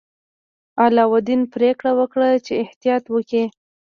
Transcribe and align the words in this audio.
علاوالدین 0.83 1.41
پریکړه 1.53 1.91
وکړه 1.99 2.27
چې 2.45 2.53
احتیاط 2.63 3.03
وکړي. 3.09 3.45